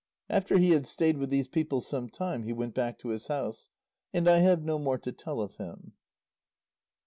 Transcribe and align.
After 0.31 0.57
he 0.57 0.71
had 0.71 0.87
stayed 0.87 1.17
with 1.19 1.29
these 1.29 1.47
people 1.47 1.79
some 1.79 2.09
time 2.09 2.41
he 2.41 2.53
went 2.53 2.73
back 2.73 2.97
to 2.97 3.09
his 3.09 3.27
house. 3.27 3.69
And 4.11 4.27
I 4.27 4.37
have 4.39 4.63
no 4.63 4.79
more 4.79 4.97
to 4.97 5.11
tell 5.11 5.39
of 5.39 5.57
him. 5.57 5.93